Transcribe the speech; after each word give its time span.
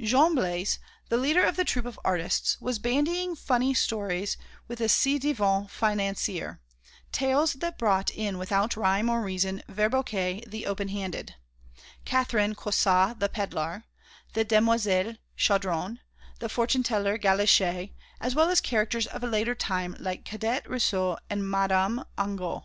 Jean 0.00 0.34
Blaise, 0.34 0.80
the 1.08 1.16
leader 1.16 1.44
of 1.44 1.54
the 1.54 1.62
troop 1.64 1.86
of 1.86 1.96
artists, 2.04 2.60
was 2.60 2.80
bandying 2.80 3.36
funny 3.36 3.72
stories 3.72 4.36
with 4.66 4.80
the 4.80 4.88
ci 4.88 5.20
devant 5.20 5.70
financier, 5.70 6.60
tales 7.12 7.52
that 7.52 7.78
brought 7.78 8.10
in 8.10 8.38
without 8.38 8.74
rhyme 8.76 9.08
or 9.08 9.22
reason 9.22 9.62
Verboquet 9.68 10.42
the 10.50 10.66
Open 10.66 10.88
handed, 10.88 11.36
Catherine 12.04 12.56
Cuissot 12.56 13.20
the 13.20 13.28
pedlar, 13.28 13.84
the 14.32 14.42
demoiselles 14.44 15.18
Chaudron, 15.38 16.00
the 16.40 16.48
fortune 16.48 16.82
teller 16.82 17.16
Galichet, 17.16 17.92
as 18.20 18.34
well 18.34 18.50
as 18.50 18.60
characters 18.60 19.06
of 19.06 19.22
a 19.22 19.28
later 19.28 19.54
time 19.54 19.94
like 20.00 20.24
Cadet 20.24 20.68
Rousselle 20.68 21.18
and 21.30 21.48
Madame 21.48 22.04
Angot. 22.18 22.64